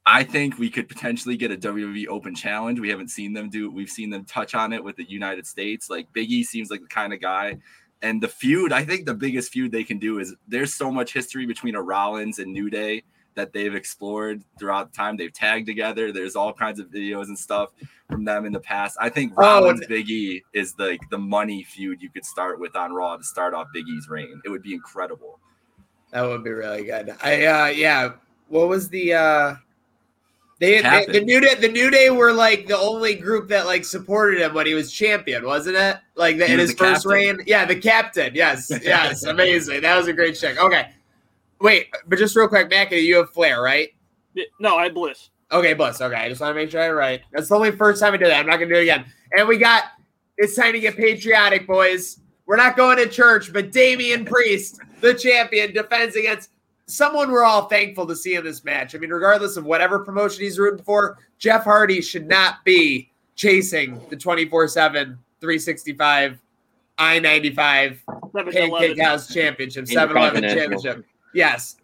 [0.05, 2.79] I think we could potentially get a WWE Open Challenge.
[2.79, 3.69] We haven't seen them do.
[3.69, 5.89] We've seen them touch on it with the United States.
[5.89, 7.57] Like Biggie seems like the kind of guy.
[8.01, 11.13] And the feud, I think the biggest feud they can do is there's so much
[11.13, 13.03] history between a Rollins and New Day
[13.35, 15.17] that they've explored throughout the time.
[15.17, 16.11] They've tagged together.
[16.11, 17.69] There's all kinds of videos and stuff
[18.09, 18.97] from them in the past.
[18.99, 22.59] I think oh, Rollins oh, Biggie is like the, the money feud you could start
[22.59, 24.41] with on Raw to start off Big E's reign.
[24.43, 25.39] It would be incredible.
[26.11, 27.15] That would be really good.
[27.23, 28.13] I uh yeah.
[28.49, 29.55] What was the uh
[30.61, 33.83] they, they, the new day the new day were like the only group that like
[33.83, 35.97] supported him when he was champion, wasn't it?
[36.13, 37.11] Like the, in his first captain.
[37.11, 37.39] reign.
[37.47, 38.35] Yeah, the captain.
[38.35, 39.81] Yes, yes, amazing.
[39.81, 40.59] That was a great check.
[40.59, 40.91] Okay,
[41.59, 43.89] wait, but just real quick, Mackie, you have Flair, right?
[44.59, 45.31] No, I Bliss.
[45.51, 45.99] Okay, Bliss.
[45.99, 47.21] Okay, I just want to make sure I'm right.
[47.31, 48.41] That's the only first time I did that.
[48.41, 49.05] I'm not gonna do it again.
[49.35, 49.85] And we got.
[50.37, 52.19] It's time to get patriotic, boys.
[52.45, 56.49] We're not going to church, but Damian Priest, the champion, defends against
[56.91, 58.93] someone we're all thankful to see in this match.
[58.93, 63.99] I mean, regardless of whatever promotion he's rooting for, Jeff Hardy should not be chasing
[64.09, 66.39] the 24 7, 365,
[66.97, 71.05] I 95 Pancake House Championship, 7 Eleven Championship.
[71.33, 71.77] Yes.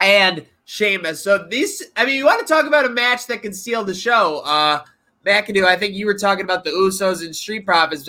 [0.00, 1.22] And Sheamus.
[1.22, 3.94] So these, I mean, you want to talk about a match that can steal the
[3.94, 4.40] show.
[4.44, 4.82] Uh,
[5.26, 8.04] McAdoo, I think you were talking about the Usos and Street Profits.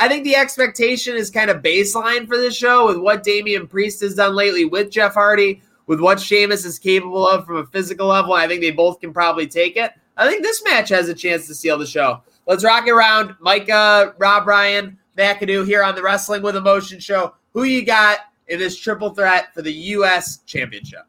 [0.00, 4.00] I think the expectation is kind of baseline for this show with what Damian Priest
[4.02, 8.06] has done lately with Jeff Hardy, with what Sheamus is capable of from a physical
[8.06, 8.32] level.
[8.32, 9.92] I think they both can probably take it.
[10.16, 12.22] I think this match has a chance to seal the show.
[12.46, 13.34] Let's rock it around.
[13.40, 17.34] Micah, Rob Ryan, McAdoo here on the Wrestling with Emotion show.
[17.52, 20.38] Who you got in this triple threat for the U.S.
[20.46, 21.06] Championship?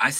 [0.00, 0.12] I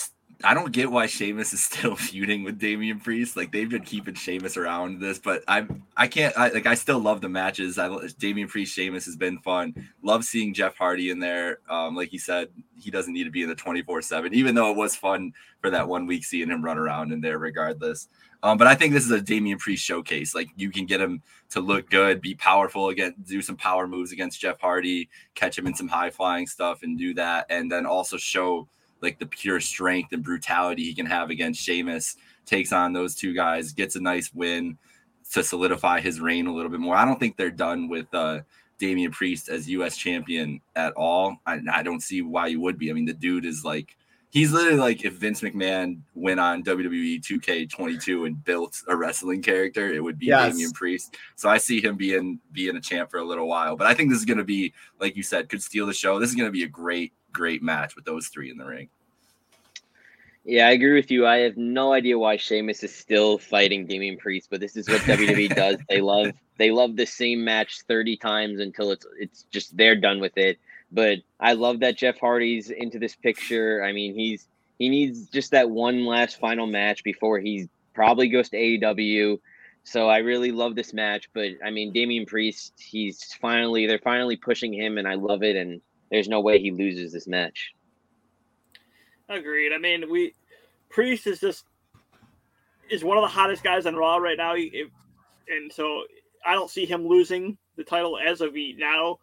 [0.45, 3.37] I don't get why Sheamus is still feuding with Damian Priest.
[3.37, 7.01] Like they've been keeping Sheamus around this, but I I can't I, like I still
[7.01, 7.79] love the matches.
[7.79, 9.75] I Damian Priest Sheamus has been fun.
[10.03, 11.59] Love seeing Jeff Hardy in there.
[11.69, 12.49] Um, like he said,
[12.79, 15.33] he doesn't need to be in the twenty four seven, even though it was fun
[15.61, 17.39] for that one week seeing him run around in there.
[17.39, 18.09] Regardless,
[18.45, 20.37] um, but I think this is a Damian Priest showcase.
[20.37, 21.21] Like you can get him
[21.51, 25.67] to look good, be powerful again, do some power moves against Jeff Hardy, catch him
[25.67, 28.69] in some high flying stuff, and do that, and then also show
[29.03, 33.35] like the pure strength and brutality he can have against Sheamus, takes on those two
[33.35, 34.79] guys, gets a nice win
[35.33, 36.97] to solidify his reign a little bit more.
[36.97, 38.41] I don't think they're done with uh,
[38.79, 39.97] Damian Priest as U.S.
[39.97, 41.37] champion at all.
[41.47, 42.91] I, I don't see why you would be.
[42.91, 43.97] I mean, the dude is like,
[44.31, 49.93] he's literally like if Vince McMahon went on WWE 2K22 and built a wrestling character,
[49.93, 50.53] it would be yes.
[50.53, 51.17] Damian Priest.
[51.37, 53.77] So I see him being being a champ for a little while.
[53.77, 56.19] But I think this is going to be, like you said, could steal the show.
[56.19, 58.89] This is going to be a great great match with those three in the ring.
[60.45, 61.27] Yeah, I agree with you.
[61.27, 65.03] I have no idea why Sheamus is still fighting Damian Priest, but this is what
[65.03, 65.77] WWE does.
[65.89, 70.21] They love they love the same match 30 times until it's it's just they're done
[70.21, 70.59] with it.
[70.91, 73.83] But I love that Jeff Hardy's into this picture.
[73.85, 74.49] I mean, he's
[74.79, 79.41] he needs just that one last final match before he probably goes to AEW.
[79.85, 84.37] So I really love this match, but I mean Damian Priest, he's finally they're finally
[84.37, 87.73] pushing him and I love it and there's no way he loses this match.
[89.29, 89.73] Agreed.
[89.73, 90.35] I mean, we
[90.89, 91.65] Priest is just
[92.91, 94.87] is one of the hottest guys on Raw right now, He,
[95.49, 96.05] and so
[96.47, 99.19] I don't see him losing the title as of now.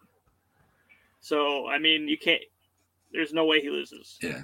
[1.25, 2.41] So I mean, you can't.
[3.11, 4.17] There's no way he loses.
[4.21, 4.43] Yeah.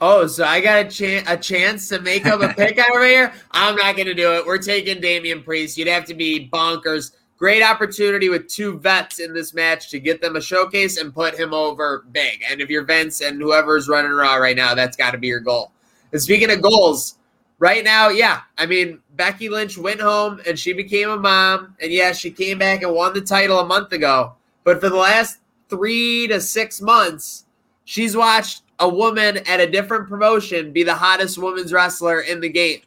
[0.00, 3.32] Oh, so I got a chance a chance to make up a pick over here.
[3.50, 4.46] I'm not going to do it.
[4.46, 5.78] We're taking Damian Priest.
[5.78, 10.22] You'd have to be bonkers Great opportunity with two vets in this match to get
[10.22, 12.42] them a showcase and put him over big.
[12.50, 15.40] And if you're Vince and whoever's running Raw right now, that's got to be your
[15.40, 15.70] goal.
[16.12, 17.18] And speaking of goals,
[17.58, 21.76] right now, yeah, I mean, Becky Lynch went home and she became a mom.
[21.78, 24.32] And yeah, she came back and won the title a month ago.
[24.64, 27.46] But for the last three to six months,
[27.84, 32.48] she's watched a woman at a different promotion be the hottest women's wrestler in the
[32.48, 32.80] game.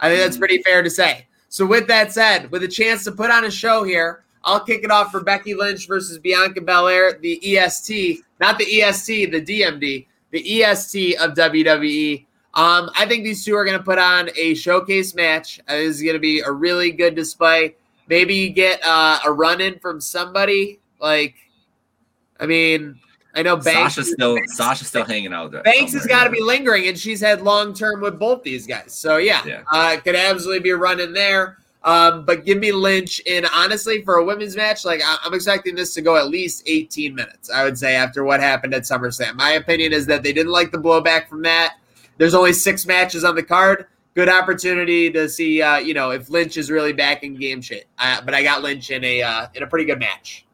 [0.00, 1.26] I think that's pretty fair to say.
[1.48, 4.82] So, with that said, with a chance to put on a show here, I'll kick
[4.82, 10.06] it off for Becky Lynch versus Bianca Belair, the EST, not the EST, the DMD,
[10.30, 12.26] the EST of WWE.
[12.54, 15.60] Um, I think these two are going to put on a showcase match.
[15.68, 17.76] Uh, this is going to be a really good display.
[18.08, 20.80] Maybe you get uh, a run in from somebody.
[21.00, 21.36] Like,
[22.42, 22.98] I mean,
[23.34, 23.94] I know Banks.
[23.94, 25.62] Sasha's still Sasha's still hanging out there.
[25.62, 28.92] Banks has got to be lingering, and she's had long term with both these guys.
[28.92, 29.62] So yeah, Yeah.
[29.70, 31.58] uh, could absolutely be a run in there.
[31.84, 35.74] Um, but give me Lynch, and honestly, for a women's match, like I- I'm expecting
[35.74, 37.50] this to go at least 18 minutes.
[37.50, 39.34] I would say after what happened at SummerSlam.
[39.34, 41.74] My opinion is that they didn't like the blowback from that.
[42.18, 43.86] There's only six matches on the card.
[44.14, 47.84] Good opportunity to see, uh, you know, if Lynch is really back in game shape.
[47.98, 50.44] Uh, but I got Lynch in a uh, in a pretty good match.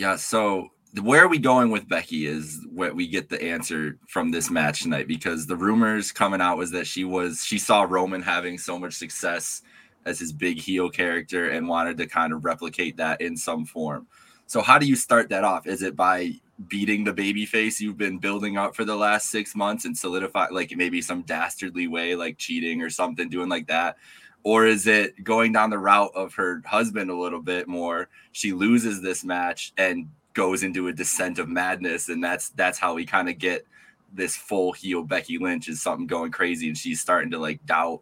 [0.00, 0.70] Yeah, so
[1.02, 4.82] where are we going with Becky is what we get the answer from this match
[4.82, 8.78] tonight because the rumors coming out was that she was she saw Roman having so
[8.78, 9.60] much success
[10.06, 14.06] as his big heel character and wanted to kind of replicate that in some form.
[14.46, 15.66] So how do you start that off?
[15.66, 16.32] Is it by
[16.66, 20.46] beating the baby face you've been building up for the last six months and solidify
[20.50, 23.98] like maybe some dastardly way like cheating or something doing like that?
[24.42, 28.08] Or is it going down the route of her husband a little bit more?
[28.32, 32.94] She loses this match and goes into a descent of madness, and that's that's how
[32.94, 33.66] we kind of get
[34.12, 38.00] this full heel Becky Lynch is something going crazy, and she's starting to like doubt,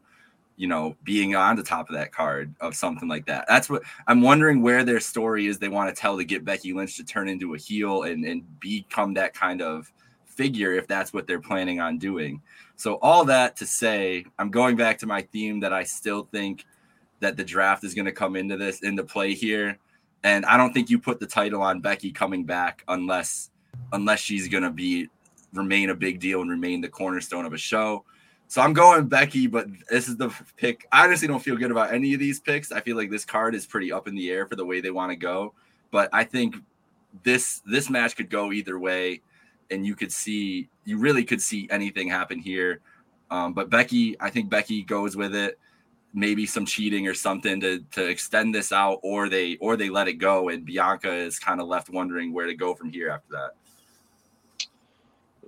[0.56, 3.44] you know, being on the top of that card of something like that.
[3.48, 6.72] That's what I'm wondering where their story is they want to tell to get Becky
[6.72, 9.92] Lynch to turn into a heel and and become that kind of
[10.38, 12.40] figure if that's what they're planning on doing.
[12.76, 16.64] So all that to say, I'm going back to my theme that I still think
[17.20, 19.78] that the draft is going to come into this into play here
[20.24, 23.50] and I don't think you put the title on Becky coming back unless
[23.92, 25.08] unless she's gonna be
[25.52, 28.04] remain a big deal and remain the cornerstone of a show.
[28.48, 30.86] So I'm going Becky, but this is the pick.
[30.90, 32.72] I honestly don't feel good about any of these picks.
[32.72, 34.90] I feel like this card is pretty up in the air for the way they
[34.90, 35.54] want to go.
[35.90, 36.56] But I think
[37.22, 39.22] this this match could go either way,
[39.70, 42.80] and you could see you really could see anything happen here.
[43.30, 45.58] Um, but Becky, I think Becky goes with it
[46.14, 50.08] maybe some cheating or something to to extend this out or they or they let
[50.08, 53.32] it go and Bianca is kind of left wondering where to go from here after
[53.32, 53.50] that.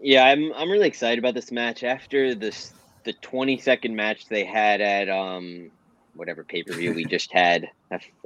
[0.00, 1.82] Yeah, I'm I'm really excited about this match.
[1.82, 2.72] After this
[3.04, 5.70] the 20 second match they had at um
[6.14, 7.68] whatever pay per view we just had.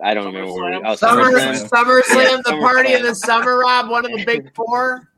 [0.02, 1.68] I don't remember where we, oh, Summer SummerSlam.
[1.68, 3.00] SummerSlam, the Summer party Slam.
[3.00, 5.09] of the summer, Rob, one of the big four.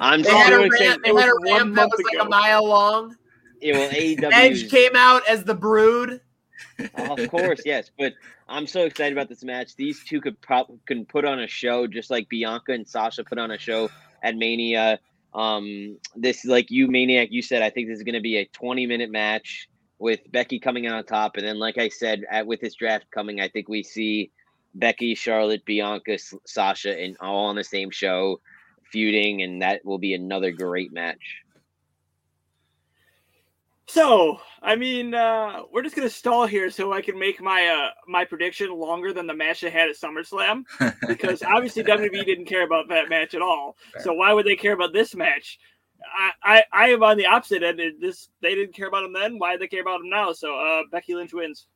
[0.00, 3.16] I'm They had a ramp, they had a ramp that was like a mile long.
[3.60, 6.20] yeah, well, AEW Edge came out as the Brood.
[6.94, 7.90] of course, yes.
[7.98, 8.14] But
[8.48, 9.76] I'm so excited about this match.
[9.76, 13.38] These two could probably can put on a show just like Bianca and Sasha put
[13.38, 13.90] on a show
[14.22, 14.98] at Mania.
[15.32, 18.46] Um, this like you maniac, you said I think this is going to be a
[18.46, 22.46] 20 minute match with Becky coming out on top, and then like I said, at,
[22.46, 24.32] with this draft coming, I think we see
[24.74, 28.40] Becky, Charlotte, Bianca, S- Sasha, and all on the same show
[28.90, 31.42] feuding, and that will be another great match.
[33.90, 37.90] So, I mean, uh, we're just gonna stall here so I can make my uh,
[38.06, 40.62] my prediction longer than the match they had at SummerSlam
[41.08, 43.76] because obviously WWE didn't care about that match at all.
[43.98, 45.58] So why would they care about this match?
[46.16, 47.80] I, I, I am on the opposite end.
[47.80, 49.40] and This they didn't care about him then.
[49.40, 50.32] Why do they care about him now?
[50.32, 51.66] So uh, Becky Lynch wins.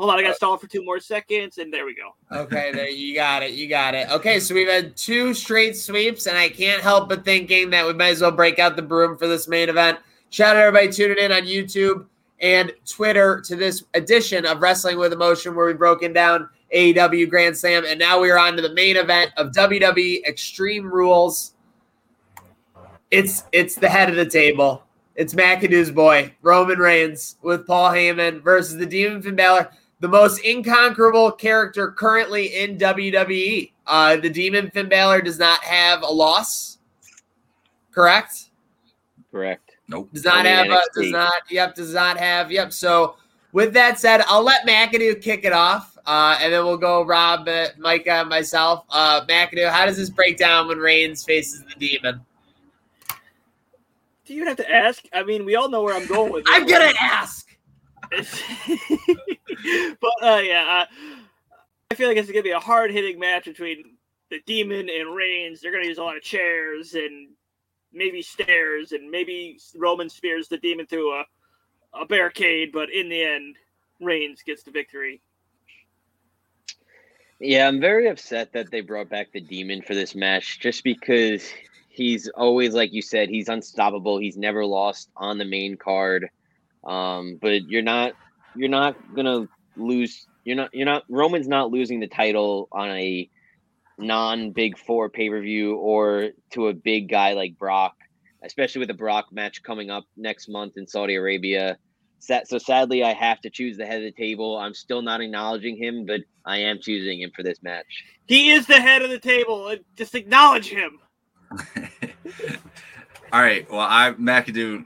[0.00, 2.14] Hold on, I got to uh, stall for two more seconds, and there we go.
[2.32, 3.50] Okay, there you got it.
[3.50, 4.10] You got it.
[4.10, 7.92] Okay, so we've had two straight sweeps, and I can't help but thinking that we
[7.92, 9.98] might as well break out the broom for this main event.
[10.30, 12.06] Shout out everybody tuning in on YouTube
[12.40, 17.54] and Twitter to this edition of Wrestling with Emotion, where we've broken down AEW Grand
[17.54, 21.52] Slam, and now we are on to the main event of WWE Extreme Rules.
[23.10, 24.82] It's it's the head of the table.
[25.14, 30.44] It's McAdoo's boy, Roman Reigns, with Paul Heyman versus the Demon Finn Balor the most
[30.44, 33.72] inconquerable character currently in WWE.
[33.86, 36.78] Uh, the Demon Finn Balor does not have a loss.
[37.92, 38.50] Correct.
[39.30, 39.76] Correct.
[39.88, 40.08] nope.
[40.12, 40.66] Does not Only have.
[40.66, 41.32] A, does not.
[41.50, 41.74] Yep.
[41.74, 42.50] Does not have.
[42.50, 42.72] Yep.
[42.72, 43.16] So
[43.52, 47.48] with that said, I'll let McAdoo kick it off, uh, and then we'll go Rob,
[47.48, 48.84] uh, Micah, and myself.
[48.90, 52.20] Uh, McAdoo, how does this break down when Reigns faces the Demon?
[54.24, 55.04] Do you have to ask?
[55.12, 56.44] I mean, we all know where I'm going with.
[56.44, 57.48] this I'm gonna ask.
[60.00, 60.94] but uh, yeah, uh,
[61.90, 63.96] I feel like it's gonna be a hard hitting match between
[64.30, 65.60] the demon and Reigns.
[65.60, 67.28] They're gonna use a lot of chairs and
[67.92, 71.24] maybe stairs, and maybe Roman spears the demon through a,
[71.94, 72.70] a barricade.
[72.72, 73.56] But in the end,
[74.00, 75.20] Reigns gets the victory.
[77.40, 81.50] Yeah, I'm very upset that they brought back the demon for this match just because
[81.88, 84.18] he's always like you said, he's unstoppable.
[84.18, 86.28] He's never lost on the main card.
[86.84, 88.12] Um, but you're not
[88.54, 89.46] you're not gonna
[89.76, 93.28] lose you're You're not you're not Roman's not losing the title on a
[93.98, 97.94] non big four pay per view or to a big guy like Brock,
[98.44, 101.76] especially with a Brock match coming up next month in Saudi Arabia.
[102.20, 104.58] So sadly, I have to choose the head of the table.
[104.58, 107.86] I'm still not acknowledging him, but I am choosing him for this match.
[108.26, 109.66] He is the head of the table.
[109.66, 110.98] Uh, just acknowledge him.
[113.32, 113.70] All right.
[113.70, 114.84] Well, I McAdoo,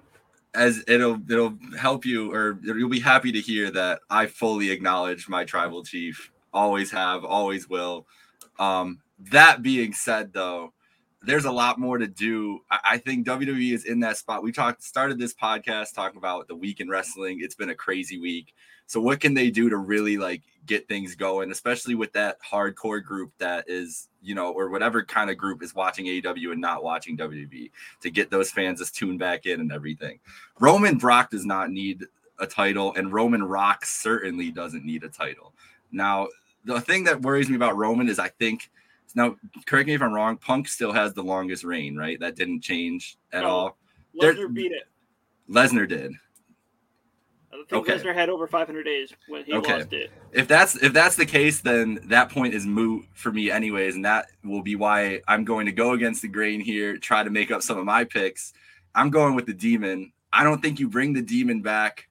[0.54, 5.28] as it'll it'll help you, or you'll be happy to hear that I fully acknowledge
[5.28, 6.30] my tribal chief.
[6.52, 8.06] Always have, always will.
[8.58, 10.73] Um, that being said, though,
[11.26, 12.60] there's a lot more to do.
[12.70, 14.42] I, think WWE is in that spot.
[14.42, 17.38] We talked started this podcast talking about the week in wrestling.
[17.40, 18.54] It's been a crazy week.
[18.86, 23.02] So what can they do to really like get things going, especially with that hardcore
[23.02, 26.84] group that is, you know, or whatever kind of group is watching AEW and not
[26.84, 27.70] watching WWE
[28.00, 30.20] to get those fans to tune back in and everything.
[30.60, 32.04] Roman Brock does not need
[32.38, 35.54] a title, and Roman Rock certainly doesn't need a title.
[35.92, 36.28] Now,
[36.64, 38.70] the thing that worries me about Roman is I think
[39.14, 39.36] now,
[39.66, 40.36] correct me if I'm wrong.
[40.36, 42.18] Punk still has the longest reign, right?
[42.18, 43.78] That didn't change at no, all.
[44.20, 44.84] Lesnar beat it.
[45.48, 46.12] Lesnar did.
[47.52, 47.98] I think okay.
[47.98, 49.78] Lesnar had over 500 days when he okay.
[49.78, 50.10] lost it.
[50.32, 54.04] If that's if that's the case, then that point is moot for me, anyways, and
[54.04, 56.96] that will be why I'm going to go against the grain here.
[56.96, 58.52] Try to make up some of my picks.
[58.94, 60.12] I'm going with the Demon.
[60.32, 62.08] I don't think you bring the Demon back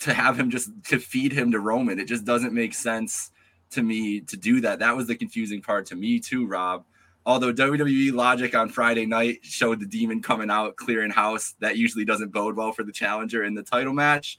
[0.00, 1.98] to have him just to feed him to Roman.
[1.98, 3.30] It just doesn't make sense
[3.76, 4.80] to me to do that.
[4.80, 6.84] That was the confusing part to me too, Rob.
[7.24, 12.04] Although WWE logic on Friday night showed the demon coming out clearing house, that usually
[12.04, 14.38] doesn't bode well for the challenger in the title match.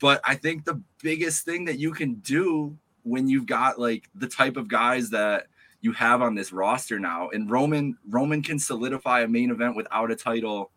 [0.00, 4.28] But I think the biggest thing that you can do when you've got like the
[4.28, 5.46] type of guys that
[5.80, 10.10] you have on this roster now, and Roman Roman can solidify a main event without
[10.12, 10.70] a title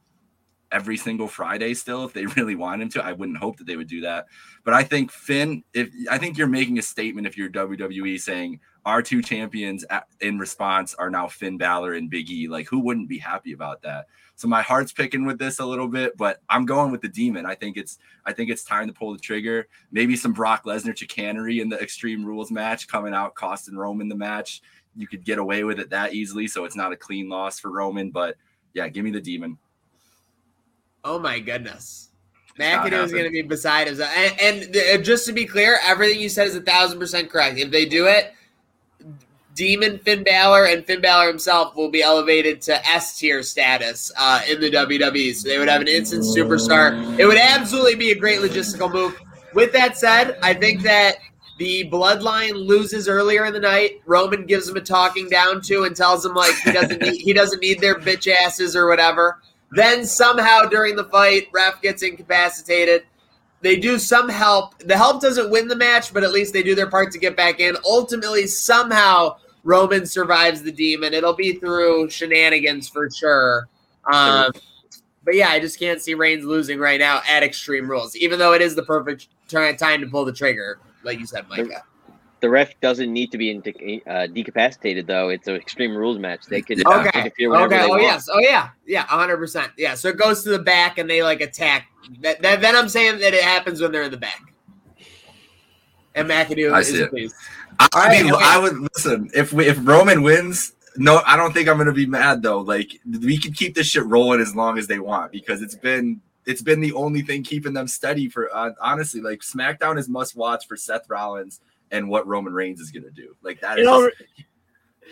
[0.72, 3.03] every single Friday still if they really want him to.
[3.03, 4.28] I wouldn't hope that they would do that.
[4.63, 8.59] But I think Finn, if I think you're making a statement if you're WWE saying
[8.86, 12.47] our two champions at, in response are now Finn Balor and Big E.
[12.47, 14.07] Like who wouldn't be happy about that?
[14.36, 17.45] So my heart's picking with this a little bit, but I'm going with the demon.
[17.45, 19.68] I think it's I think it's time to pull the trigger.
[19.91, 24.16] Maybe some Brock Lesnar chicanery in the Extreme Rules match coming out, costing Roman the
[24.16, 24.61] match.
[24.95, 27.72] You could get away with it that easily, so it's not a clean loss for
[27.72, 28.11] Roman.
[28.11, 28.36] But
[28.74, 29.57] yeah, give me the demon.
[31.06, 32.10] Oh my goodness.
[32.60, 34.10] McAdoo is going to be beside himself.
[34.16, 37.60] And, and, uh, just to be clear, everything you said is a thousand percent correct.
[37.60, 38.34] If they do it,
[39.53, 44.41] Demon Finn Balor and Finn Balor himself will be elevated to S tier status uh,
[44.49, 45.34] in the WWE.
[45.36, 47.20] So they would have an instant superstar.
[47.20, 49.20] It would absolutely be a great logistical move.
[49.53, 51.18] With that said, I think that
[51.58, 54.01] the bloodline loses earlier in the night.
[54.06, 57.32] Roman gives him a talking down to and tells him like he doesn't need, he
[57.32, 59.41] doesn't need their bitch asses or whatever.
[59.72, 63.03] Then somehow during the fight, ref gets incapacitated.
[63.61, 64.78] They do some help.
[64.80, 67.36] The help doesn't win the match, but at least they do their part to get
[67.36, 67.76] back in.
[67.86, 71.13] Ultimately, somehow Roman survives the demon.
[71.13, 73.68] It'll be through shenanigans for sure.
[74.11, 74.51] Um,
[75.24, 78.53] but yeah, I just can't see Reigns losing right now at Extreme Rules, even though
[78.53, 81.84] it is the perfect time to pull the trigger, like you said, Micah
[82.46, 85.30] the ref doesn't need to be in, uh, decapacitated though.
[85.30, 86.46] It's an extreme rules match.
[86.46, 87.22] They can okay.
[87.22, 87.84] interfere whenever okay.
[87.86, 88.04] oh want.
[88.04, 88.30] yes.
[88.32, 88.70] Oh yeah.
[88.86, 89.02] Yeah.
[89.08, 89.72] hundred percent.
[89.80, 89.96] Yeah.
[89.96, 91.88] So it goes to the back and they like attack.
[92.22, 94.54] That, that, then I'm saying that it happens when they're in the back.
[96.14, 97.32] And McAdoo I see it.
[97.80, 98.43] I, I mean, okay.
[98.46, 100.74] I would listen if we, if Roman wins.
[100.98, 102.60] No, I don't think I'm gonna be mad though.
[102.60, 106.22] Like we can keep this shit rolling as long as they want because it's been
[106.46, 109.20] it's been the only thing keeping them steady for uh, honestly.
[109.20, 111.60] Like SmackDown is must watch for Seth Rollins
[111.91, 113.36] and what Roman Reigns is going to do.
[113.41, 113.88] Like that is.
[113.88, 114.09] All,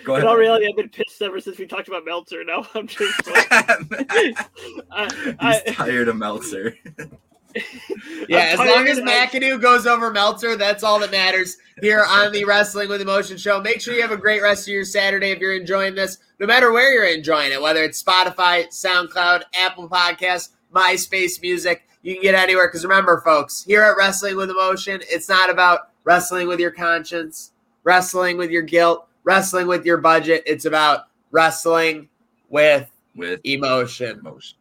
[0.04, 0.24] go ahead.
[0.24, 2.44] In all reality, I've been pissed ever since we talked about Meltzer.
[2.44, 3.28] Now I'm just.
[3.34, 3.48] Like,
[4.92, 5.08] I,
[5.40, 6.78] I, He's tired of Meltzer.
[8.28, 12.44] yeah, as long as McAdoo goes over Meltzer, that's all that matters here on the
[12.46, 13.62] Wrestling with Emotion show.
[13.62, 16.48] Make sure you have a great rest of your Saturday if you're enjoying this, no
[16.48, 21.88] matter where you're enjoying it, whether it's Spotify, SoundCloud, Apple Podcasts, MySpace Music.
[22.02, 25.93] You can get anywhere because remember, folks, here at Wrestling with Emotion, it's not about
[26.04, 27.52] wrestling with your conscience,
[27.84, 30.44] wrestling with your guilt, wrestling with your budget.
[30.46, 32.10] It's about wrestling
[32.50, 34.20] with with emotion.
[34.20, 34.58] Emotion.